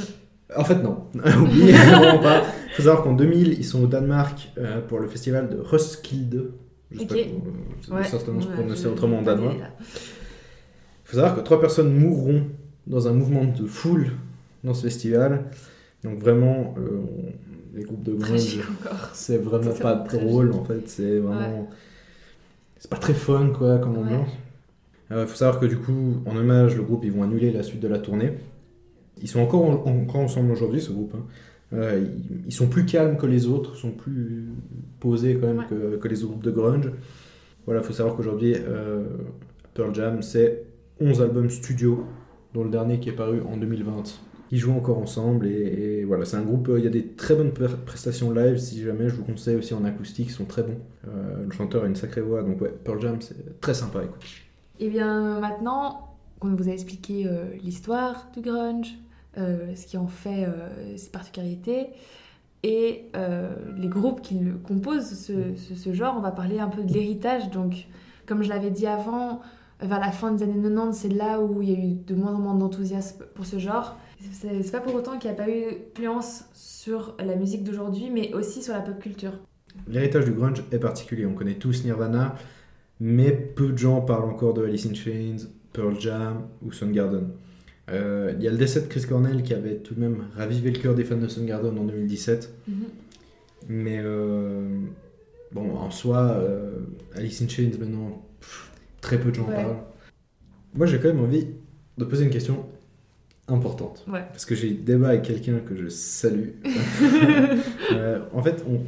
[0.57, 1.05] En fait, non.
[1.40, 2.42] Oubliez vraiment pas.
[2.70, 6.50] Il faut savoir qu'en 2000, ils sont au Danemark euh, pour le festival de Roskilde.
[6.90, 7.09] Je sais Ok.
[7.11, 7.16] pas
[7.87, 8.05] comment- Ouais.
[8.05, 9.52] certainement se Ouais, prononcer je- autrement en danois.
[9.55, 9.85] Il
[11.05, 12.42] faut savoir que trois personnes mourront
[12.87, 14.12] dans un mouvement de foule
[14.64, 15.44] dans ce festival.
[16.05, 17.00] Donc vraiment, euh,
[17.74, 18.59] les groupes de grunge,
[19.14, 20.87] c'est vraiment pas drôle en fait.
[20.88, 21.68] C'est vraiment,
[22.78, 24.28] c'est pas très fun quoi comme ambiance.
[25.20, 27.81] Il faut savoir que du coup, en hommage, le groupe ils vont annuler la suite
[27.81, 28.33] de la tournée.
[29.20, 31.14] Ils sont encore, en- encore ensemble aujourd'hui, ce groupe.
[31.16, 31.25] hein.
[31.75, 32.05] Euh,
[32.46, 34.44] ils, sont plus calmes que les autres, sont plus
[35.01, 35.64] posés quand même Ouais.
[35.70, 36.90] que, que les autres groupes de grunge.
[37.64, 39.05] Voilà, faut savoir qu'aujourd'hui, euh,
[39.75, 40.64] Pearl Jam, c'est
[41.01, 42.05] 11 albums studio,
[42.53, 44.03] dont le dernier qui est paru en 2020.
[44.51, 47.07] Ils jouent encore ensemble et, et voilà, c'est un groupe, euh, il y a des
[47.07, 50.44] très bonnes pre- prestations live, si jamais je vous conseille aussi en acoustique, ils sont
[50.44, 50.77] très bons.
[51.09, 54.05] Euh, le chanteur a une sacrée voix, donc ouais, Pearl Jam, c'est très sympa à
[54.05, 54.27] écouter.
[54.83, 56.09] Et bien maintenant
[56.40, 58.99] qu'on vous a expliqué euh, l'histoire du grunge,
[59.38, 61.87] euh, ce qui en fait euh, ses particularités,
[62.64, 63.07] et
[63.77, 67.51] les groupes qui composent, ce, genre, on va parler un peu de l'héritage.
[67.51, 67.87] Donc,
[68.25, 69.40] comme je l'avais dit avant,
[69.81, 72.33] vers la fin des années 90, c'est là où il y a eu de moins
[72.33, 73.97] en moins d'enthousiasme pour ce genre.
[74.31, 75.64] C'est pas pour autant qu'il n'y a pas eu
[75.97, 79.33] d'influence sur la musique d'aujourd'hui, mais aussi sur la pop culture.
[79.88, 81.27] L'héritage du grunge est particulier.
[81.27, 82.37] On connaît tous Nirvana,
[83.05, 87.31] mais peu de gens parlent encore de Alice in Chains, Pearl Jam ou Soundgarden.
[87.91, 90.71] Euh, Il y a le décès de Chris Cornell qui avait tout de même ravivé
[90.71, 92.55] le cœur des fans de Soundgarden en 2017.
[92.69, 92.75] Mhm.
[93.69, 94.79] Mais euh,
[95.51, 96.79] bon, en soi, euh,
[97.17, 99.77] Alice in Chains maintenant, pff, très peu de gens en parlent.
[100.73, 101.49] Moi j'ai quand même envie
[101.99, 102.67] de poser une question
[103.48, 104.05] importante.
[104.09, 104.24] Ouais.
[104.31, 106.50] Parce que j'ai eu débat avec quelqu'un que je salue.
[107.92, 108.81] Euh, en fait, on,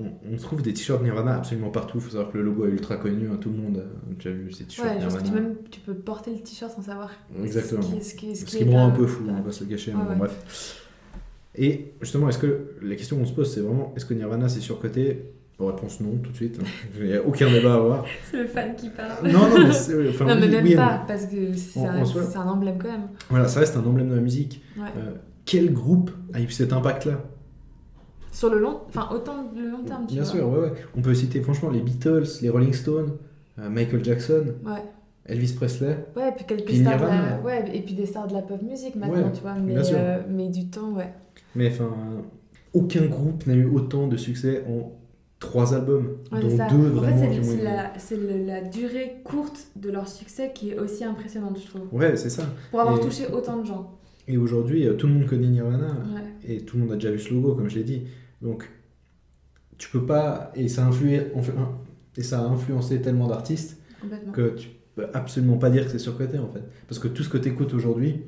[0.00, 1.98] on- on trouve des t-shirts Nirvana absolument partout.
[1.98, 3.28] Il faut savoir que le logo est ultra connu.
[3.30, 5.40] hein, Tout le monde a déjà vu ces t-shirts Ouais, genre que tu, Nirvana.
[5.48, 7.10] même, tu peux porter le t-shirt sans savoir
[7.42, 7.82] Exactement.
[7.82, 9.70] ce qui, ce qui, ce qui me rend un peu fou, on va se le
[9.70, 10.84] gâcher, Ouais, mais bon, bref.
[11.54, 14.60] Et justement, est-ce que la question qu'on se pose, c'est vraiment est-ce que Nirvana c'est
[14.60, 15.24] surcoté?
[15.66, 16.58] Réponse non, tout de suite.
[16.98, 18.04] Il n'y a aucun débat à avoir.
[18.30, 19.26] C'est le fan qui parle.
[19.28, 21.86] Non, non, mais, c'est- enfin, non, mais oui, même oui pas, parce que c'est En-
[21.88, 23.08] un, en soi- c'est un emblème quand même.
[23.28, 24.62] Voilà, ça reste un emblème de la musique.
[24.76, 24.84] Ouais.
[24.96, 27.20] Euh, quel groupe a eu cet impact-là?
[28.30, 30.32] Sur le long, enfin autant le long terme, tu Bien vois.
[30.32, 30.72] sûr, ouais, ouais.
[30.96, 33.16] On peut citer franchement les Beatles, les Rolling Stones,
[33.58, 34.82] euh, Michael Jackson, Ouais.
[35.26, 36.06] Elvis Presley.
[36.16, 37.40] Ouais, et puis quelques Puis stars de la...
[37.44, 40.18] Ouais, et puis des stars de la pop music maintenant, Ouais, tu vois, mais, euh,
[40.30, 41.12] mais du temps, ouais.
[41.56, 41.90] Mais enfin,
[42.74, 44.92] aucun groupe n'a eu autant de succès en
[45.40, 49.16] trois albums, Ouais, dont deux en vraiment fait, qui c'est la, c'est le- la durée
[49.24, 51.82] courte de leur succès qui est aussi impressionnante, je trouve.
[51.92, 52.42] Ouais, c'est ça.
[52.70, 53.98] Pour avoir Et- touché autant de gens.
[54.26, 56.52] Et aujourd'hui, euh, tout le monde connaît Nirvana Ouais.
[56.54, 58.02] et tout le monde a déjà vu ce logo, comme je l'ai dit.
[58.42, 58.68] Donc,
[59.78, 60.50] tu peux pas.
[60.54, 61.52] Et ça a, influé, influ-
[62.16, 63.80] et ça a influencé tellement d'artistes
[64.32, 66.62] que tu peux absolument pas dire que c'est surcoté en fait.
[66.88, 68.22] Parce que tout ce que tu écoutes aujourd'hui,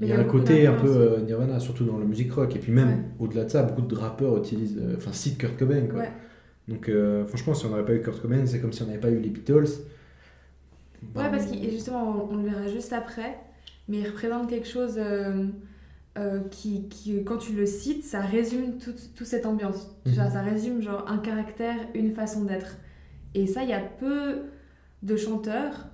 [0.00, 2.54] il y a un côté un peu euh, Nirvana, surtout dans la musique rock.
[2.56, 2.98] Et puis même Ouais.
[3.20, 4.78] au-delà de ça, beaucoup de rappeurs utilisent.
[4.82, 6.00] euh, Enfin, citent Kurt Cobain quoi.
[6.00, 6.12] Ouais.
[6.68, 9.00] Donc, euh, franchement, si on n'avait pas eu Kurt Cobain, c'est comme si on n'avait
[9.00, 9.66] pas eu les Beatles.
[11.16, 13.38] Ouais, parce que justement, on, on le verra juste après,
[13.88, 15.46] mais il représente quelque chose euh,
[16.18, 19.90] euh, qui, qui, quand tu le cites, ça résume toute, toute cette ambiance.
[20.06, 20.14] Mhm.
[20.14, 22.76] Genre, ça résume genre un caractère, une façon d'être.
[23.34, 24.42] Et ça, il y a peu
[25.02, 25.88] de chanteurs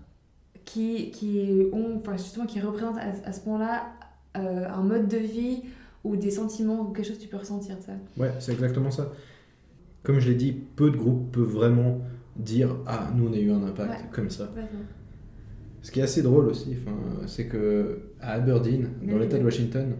[0.66, 3.86] qui, qui ont, enfin justement, qui représentent à, à ce point-là
[4.34, 5.62] un mode de vie
[6.04, 7.92] ou des sentiments ou quelque chose que tu peux ressentir, ça.
[8.16, 9.10] Ouais, c'est exactement ça.
[10.08, 12.00] Comme je l'ai dit, peu de groupes peuvent vraiment
[12.34, 14.08] dire Ah, nous on a eu un impact Ouais.
[14.10, 14.50] comme ça.
[15.82, 16.78] Ce qui est assez drôle aussi,
[17.26, 19.44] c'est que à Aberdeen, dans l'état de.
[19.44, 19.96] Washington,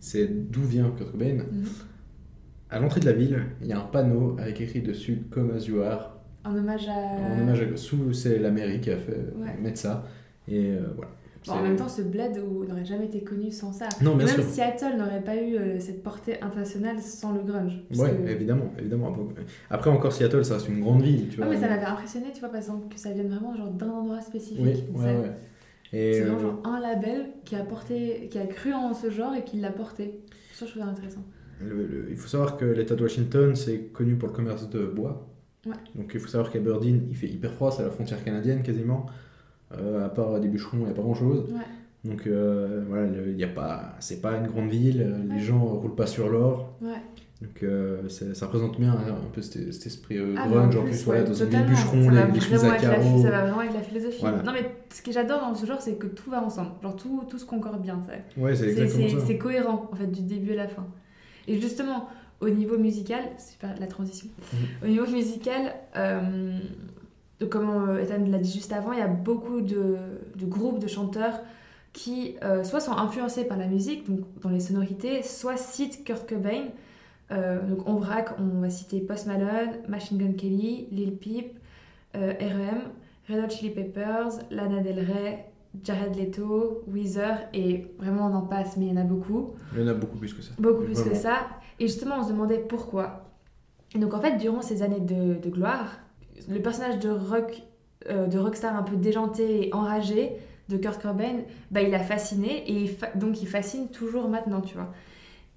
[0.00, 1.34] c'est d'où vient Kurt Cobain.
[1.34, 1.64] Mhm.
[2.70, 5.66] À l'entrée de la ville, il y a un panneau avec écrit dessus Come as
[5.66, 6.16] you are.
[6.46, 6.94] En hommage à.
[6.94, 9.26] En hommage à sous, c'est la mairie qui a fait
[9.62, 10.06] mettre ça.
[10.48, 11.10] Et euh, voilà.
[11.46, 12.36] Bon, en même temps, ce bled
[12.68, 13.88] n'aurait jamais été connu sans ça.
[14.00, 14.44] Non, bien Même sûr.
[14.44, 17.80] Seattle n'aurait pas eu euh, cette portée internationale sans le grunge.
[17.90, 19.12] que- évidemment, évidemment.
[19.70, 21.54] Après encore Seattle, ça reste une grande ville, tu Ouais, vois.
[21.54, 24.20] mais ça m'avait impressionné, tu vois, par exemple, que ça vienne vraiment genre d'un endroit
[24.20, 24.64] spécifique.
[24.64, 25.32] Oui, Ça- ouais, ouais.
[25.90, 29.34] C'est euh, vraiment genre un label qui a porté, qui a cru en ce genre
[29.34, 30.20] et qui l'a porté.
[30.52, 31.22] Ça, je trouve ça intéressant.
[31.60, 34.86] Le- le- il faut savoir que l'État de Washington, c'est connu pour le commerce de
[34.86, 35.28] bois.
[35.66, 35.72] Ouais.
[35.94, 39.06] Donc il faut savoir qu'Aberdeen, il fait hyper froid, c'est à la frontière canadienne quasiment.
[39.80, 41.44] Euh, à part des bûcherons, il n'y a pas grand-chose.
[41.50, 42.10] Ouais.
[42.10, 45.94] Donc euh, voilà, il y a pas, c'est pas une grande ville, les gens roulent
[45.94, 46.74] pas sur l'or.
[46.82, 47.00] Ouais.
[47.42, 50.76] Donc euh, c'est- ça représente bien hein, un peu cet, cet esprit euh, Ah, grunge
[50.76, 53.22] en plus, ouais, ouais, dans les les, chemises à carreaux.
[53.22, 54.20] Ça va vraiment avec la philosophie.
[54.20, 54.42] Voilà.
[54.42, 56.70] Non, mais ce que j'adore dans ce genre, c'est que tout va ensemble.
[56.82, 58.00] Genre tout, tout se concorde bien.
[58.06, 58.12] ça.
[58.40, 59.26] Ouais, c'est C'est- exactement C'est ça.
[59.26, 60.86] c'est cohérent, en fait, du début à la fin.
[61.48, 62.08] Et justement,
[62.40, 64.28] au niveau musical, super la transition.
[64.52, 64.58] Mhm.
[64.84, 66.58] Au niveau musical, euh,
[67.40, 69.96] de comme euh, Ethan l'a dit juste avant, il y a beaucoup de,
[70.36, 71.40] de groupes, de chanteurs
[71.92, 76.28] qui euh, soit sont influencés par la musique, donc dans les sonorités, soit citent Kurt
[76.28, 76.64] Cobain.
[77.30, 81.56] Euh, donc en vrac, on va citer Post Malone, Machine Gun Kelly, Lil Peep,
[82.16, 82.80] euh, R.E.M.,
[83.28, 85.46] Red Hot Chili Peppers, Lana Del Rey,
[85.82, 89.52] Jared Leto, Weezer, et vraiment on en passe, mais il y en a beaucoup.
[89.74, 90.52] Il y en a beaucoup plus que ça.
[90.58, 91.10] Beaucoup plus Vraiment.
[91.12, 91.36] que ça.
[91.80, 93.30] Et justement, on se demandait pourquoi.
[93.94, 95.98] Et donc, en fait, durant ces années de, de gloire,
[96.48, 97.62] le personnage de rock,
[98.08, 100.32] euh, de rockstar un peu déjanté et enragé
[100.68, 104.92] de Kurt Cobain, bah, il a fasciné et donc il fascine toujours maintenant, tu vois.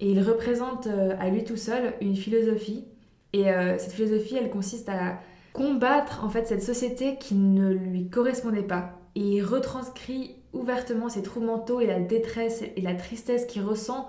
[0.00, 2.84] Et il représente euh, à lui tout seul une philosophie.
[3.32, 5.18] Et euh, cette philosophie, elle consiste à
[5.52, 8.92] combattre en fait cette société qui ne lui correspondait pas.
[9.14, 14.08] Et il retranscrit ouvertement ses troubles mentaux et la détresse et la tristesse qu'il ressent.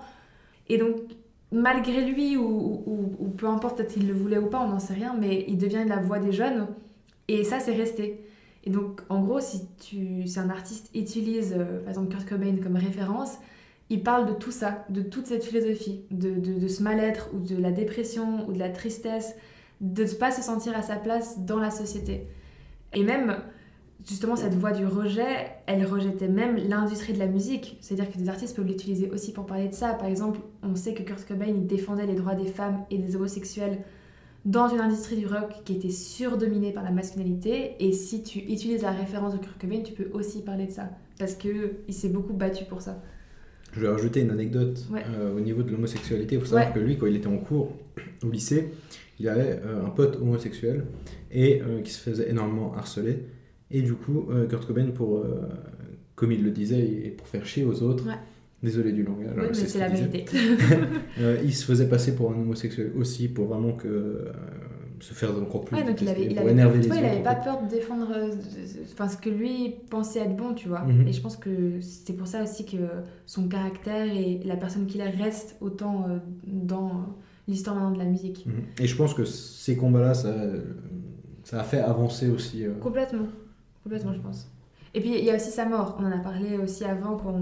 [0.68, 0.94] Et donc,
[1.52, 5.44] malgré lui, ou, peu importe, peut-être le voulait ou pas, on n'en sait rien, mais
[5.48, 6.66] il devient la voix des jeunes.
[7.28, 8.24] Et ça, c'est resté.
[8.64, 12.76] Et donc, en gros, si, tu, un artiste utilise, euh, par exemple, Kurt Cobain comme
[12.76, 13.38] référence,
[13.88, 17.56] il parle de tout ça, de toute cette philosophie, de, de ce mal-être, ou de
[17.56, 19.34] la dépression, ou de la tristesse,
[19.80, 22.26] de ne pas se sentir à sa place dans la société.
[22.92, 23.36] Et même,
[24.06, 27.76] justement, cette voix du rejet, elle rejetait même l'industrie de la musique.
[27.80, 29.94] C'est-à-dire que des artistes peuvent l'utiliser aussi pour parler de ça.
[29.94, 33.16] Par exemple, on sait que Kurt Cobain, il défendait les droits des femmes et des
[33.16, 33.78] homosexuels
[34.46, 37.74] dans une industrie du rock qui était surdominée par la masculinité.
[37.78, 40.88] Et si tu utilises la référence de Kurt Cobain, tu peux aussi parler de ça.
[41.18, 43.02] Parce qu'il s'est beaucoup battu pour ça.
[43.72, 45.04] Je vais rajouter une anecdote Ouais.
[45.14, 46.34] euh, au niveau de l'homosexualité.
[46.36, 46.72] Il faut savoir Ouais.
[46.74, 47.72] que lui, quand il était en cours
[48.24, 48.72] au lycée,
[49.20, 50.86] il avait euh, un pote homosexuel
[51.30, 53.18] et euh, qui se faisait énormément harceler.
[53.70, 55.48] Et du coup, euh, Kurt Cobain, pour, euh,
[56.16, 58.14] comme il le disait, et pour faire chier aux autres, Ouais.
[58.62, 60.24] désolé du langage, Oui, euh, mais ce c'est la vérité.
[61.20, 64.32] Euh, il se faisait passer pour un homosexuel aussi, pour vraiment que, euh,
[65.00, 67.04] se faire encore plus Ouais, donc il avait, il pour avait, énerver tu les il
[67.04, 68.34] avait pas peur de défendre euh,
[68.92, 70.80] enfin, ce que lui pensait être bon, tu vois.
[70.84, 71.06] Mhm.
[71.08, 72.76] Et je pense que c'est pour ça aussi que
[73.24, 76.06] son caractère et la personne qu'il est reste autant
[76.44, 77.16] dans
[77.48, 78.44] l'histoire maintenant de la musique.
[78.46, 78.52] Mhm.
[78.78, 80.34] Et je pense que ces combats-là, ça,
[81.44, 82.64] ça a fait avancer aussi.
[82.80, 83.26] Complètement.
[83.82, 84.50] Complètement, je pense.
[84.94, 85.96] Et puis il y a aussi sa mort.
[86.00, 87.34] On en a parlé aussi avant quand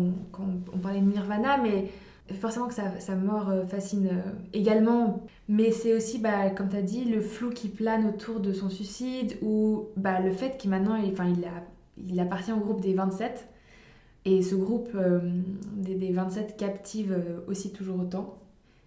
[0.73, 1.91] on, parlait de Nirvana, mais
[2.35, 5.27] forcément que sa, mort euh, fascine euh, également.
[5.49, 8.69] Mais c'est aussi, bah, comme tu as dit, le flou qui plane autour de son
[8.69, 10.71] suicide ou bah, le fait qu'il
[12.07, 13.49] il, appartient au groupe des 27.
[14.27, 15.21] Et ce groupe euh,
[15.73, 18.39] des, des 27 captive aussi toujours autant.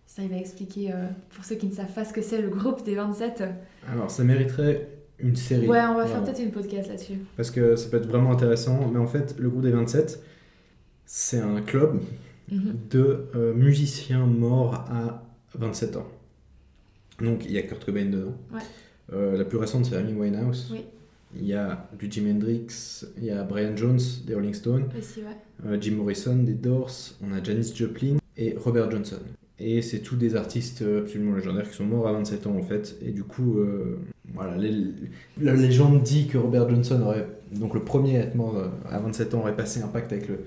[0.05, 0.93] Ça, il va expliquer,
[1.29, 3.45] pour ceux qui ne savent pas ce que c'est le groupe des 27.
[3.89, 5.67] Alors, ça mériterait une série.
[5.67, 7.19] Ouais, on va faire peut-être une podcast là-dessus.
[7.37, 8.89] Parce que ça peut être vraiment intéressant.
[8.91, 10.21] Mais en fait, le groupe des 27,
[11.05, 12.01] c'est un club
[12.51, 12.75] Mhm.
[12.89, 15.23] de euh, musiciens morts à
[15.55, 16.07] 27 ans.
[17.21, 18.33] Donc, il y a Kurt Cobain dedans.
[18.53, 18.59] Ouais.
[19.13, 20.69] Euh, la plus récente, c'est Amy Winehouse.
[20.71, 20.81] Oui.
[21.33, 25.21] Il y a du Jimi Hendrix, il y a Brian Jones des Rolling Stones, Aussi,
[25.21, 25.37] ouais.
[25.65, 26.91] euh, Jim Morrison des Doors,
[27.23, 29.19] on a Janis Joplin et Robert Johnson.
[29.63, 32.63] Et c'est tous des artistes euh, absolument légendaires qui sont morts à 27 ans en
[32.63, 32.97] fait.
[33.05, 33.99] Et du coup, euh,
[34.33, 34.85] voilà, les-
[35.39, 38.99] la légende dit que Robert Johnson aurait, donc le premier à être mort euh, à
[38.99, 40.39] 27 ans, aurait passé un pacte avec le,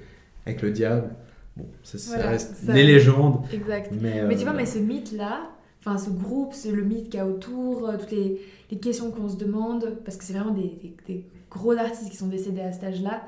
[0.47, 1.11] avec le diable.
[1.57, 3.41] Bon, ça, reste ça- des légendes.
[3.53, 3.93] Exact.
[4.01, 5.43] Mais, Mais tu vois, mais ce mythe-là,
[5.81, 8.41] enfin ce groupe, c'est le mythe qu'il y a autour, toutes les,
[8.73, 12.17] les questions qu'on se demande, parce que c'est vraiment des, des- des gros artistes qui
[12.17, 13.23] sont décédés à cet âge-là,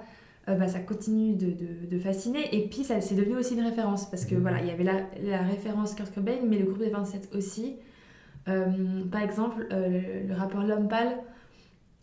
[0.49, 2.55] euh, bah, ça continue de, de- de fasciner.
[2.57, 4.41] Et puis, ça c'est devenu aussi une référence, parce que Mhm.
[4.43, 7.77] voilà, il y avait la, la référence Kurt Cobain, mais le groupe des 27 aussi.
[8.49, 11.19] Euh, par exemple, euh, le rappeur Lompal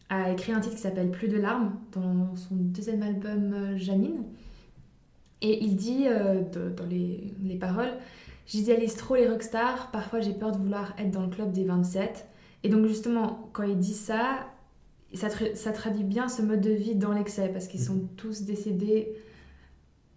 [0.10, 4.24] a écrit un titre qui s'appelle Plus de larmes dans son deuxième album Janine.
[5.42, 7.92] Et il dit de- dans les, les paroles
[8.46, 12.28] J'idéalise trop les rockstars, parfois j'ai peur de vouloir être dans le club des 27.
[12.64, 14.40] Et donc justement, quand il dit ça,
[15.14, 18.44] ça, tra- ça traduit bien ce mode de vie dans l'excès, parce qu'ils sont tous
[18.44, 19.14] décédés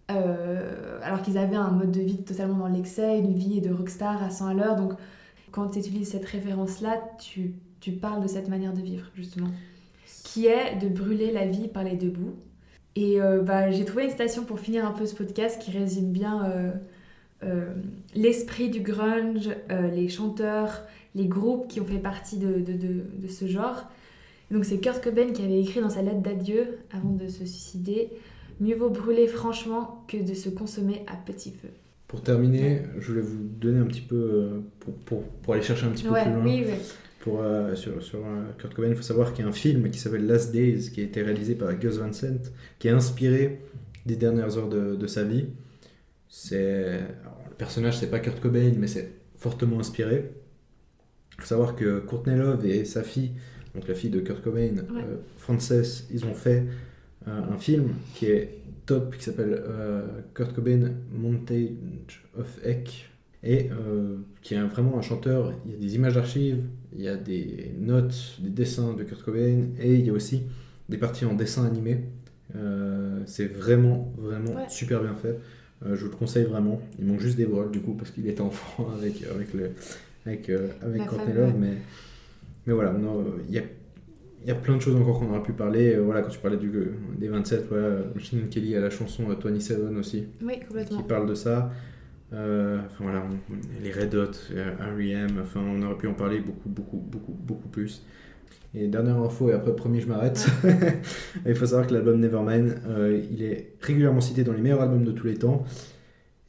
[0.09, 4.23] euh, alors qu'ils avaient un mode de vie totalement dans l'excès, une vie de rockstar
[4.23, 4.75] à 100 à l'heure.
[4.75, 4.93] Donc
[5.51, 9.49] quand tu utilises cette référence-là, tu, tu parles de cette manière de vivre, justement,
[10.23, 12.35] qui est de brûler la vie par les deux bouts.
[12.95, 16.11] Et euh, bah, j'ai trouvé une citation pour finir un peu ce podcast qui résume
[16.11, 16.71] bien euh,
[17.43, 17.73] euh,
[18.15, 20.83] l'esprit du grunge, les chanteurs,
[21.15, 23.83] les groupes qui ont fait partie de, de, de- de ce genre.
[24.51, 28.09] Donc c'est Kurt Cobain qui avait écrit dans sa lettre d'adieu avant de se suicider
[28.59, 31.69] Mieux vaut brûler franchement que de se consommer à petit feu.
[32.07, 35.85] Pour terminer, je voulais vous donner un petit peu, euh, pour, pour, pour aller chercher
[35.85, 36.73] un petit peu Ouais, plus loin, oui, oui.
[37.19, 39.89] pour, euh, sur, sur euh, Kurt Cobain, il faut savoir qu'il y a un film
[39.91, 43.61] qui s'appelle Last Days, qui a été réalisé par Gus Van Sant, qui est inspiré
[44.05, 45.47] des dernières heures de, de sa vie.
[46.29, 46.99] C'est
[47.49, 50.31] Le personnage, c'est pas Kurt Cobain, mais c'est fortement inspiré.
[51.37, 53.31] Il faut savoir que Courtney Love et sa fille,
[53.77, 56.63] donc la fille de Kurt Cobain, euh, Frances, ils ont fait
[57.27, 63.09] euh, un film qui est top, qui s'appelle euh, Kurt Cobain Montage of Heck,
[63.43, 63.69] et
[64.41, 65.53] qui est vraiment un chanteur.
[65.65, 66.57] Il y a des images d'archives,
[66.95, 70.41] il y a des notes, des dessins de Kurt Cobain, et il y a aussi
[70.89, 71.99] des parties en dessin animé.
[72.55, 74.69] Euh, c'est vraiment, vraiment Ouais.
[74.69, 75.37] super bien fait.
[75.85, 76.81] Euh, je vous le conseille vraiment.
[76.97, 79.71] Il manque juste des voiles du coup parce qu'il était enfant avec, avec, le,
[80.25, 81.01] avec, euh, avec
[81.35, 81.53] Love.
[81.59, 81.73] Mais,
[82.67, 82.93] mais voilà,
[83.47, 83.63] il y a,
[84.43, 85.95] il y a plein de choses encore qu'on aurait pu parler.
[85.95, 86.69] Euh, voilà, quand tu parlais du,
[87.17, 91.33] des 27, voilà, Machine Kelly a la chanson euh, 27 aussi Oui, qui parle de
[91.33, 91.71] ça.
[92.33, 96.67] Euh, enfin voilà, on- les Red Hot, R.E.M., enfin on aurait pu en parler beaucoup,
[96.69, 98.05] beaucoup, beaucoup, beaucoup plus.
[98.73, 100.45] Et dernière info, et après promis je m'arrête.
[101.45, 105.05] il faut savoir que l'album Nevermind, euh, il est régulièrement cité dans les meilleurs albums
[105.05, 105.63] de tous les temps.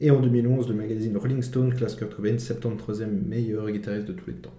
[0.01, 4.27] Et en 2011, le magazine Rolling Stone classe Kurt Cobain 73e meilleur guitariste de tous
[4.29, 4.53] les temps.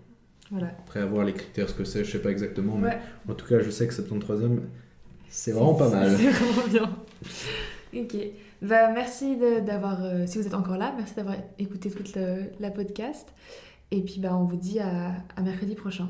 [0.51, 0.69] Voilà.
[0.87, 2.99] Après avoir les critères, ce que c'est, je sais pas exactement, mais Ouais.
[3.29, 4.61] en tout cas, je sais que 73e,
[5.29, 6.17] c'est vraiment pas mal.
[6.17, 6.97] C'est vraiment bien.
[8.03, 8.17] Ok.
[8.63, 12.71] Bah, merci d'avoir, euh, si vous êtes encore là, merci d'avoir écouté toute le- la
[12.71, 13.29] podcast.
[13.91, 16.09] Et puis bah, on vous dit à- à mercredi prochain.